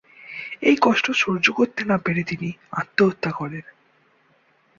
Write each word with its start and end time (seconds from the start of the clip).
এই 0.61 0.77
কষ্ট 0.81 1.05
সহ্য 1.13 1.45
করতে 1.51 1.81
না 1.85 1.97
পেরে 1.97 2.21
তিনি 2.23 2.49
আত্মহত্যা 2.71 3.31
করেন। 3.31 3.65